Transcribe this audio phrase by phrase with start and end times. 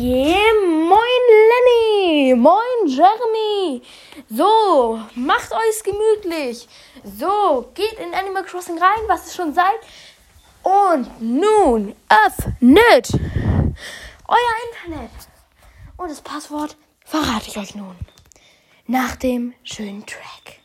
[0.00, 3.82] Yeah, moin Lenny, moin Jeremy.
[4.30, 6.68] So, macht euch's gemütlich.
[7.02, 9.80] So, geht in Animal Crossing rein, was ihr schon seid.
[10.62, 13.10] Und nun öffnet
[14.28, 15.10] euer Internet.
[15.96, 17.96] Und das Passwort verrate ich euch nun.
[18.86, 20.60] Nach dem schönen Track.